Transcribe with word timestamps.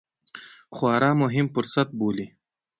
خورا 0.75 1.11
مهم 1.21 1.45
فرصت 1.55 1.87
بولي 1.99 2.27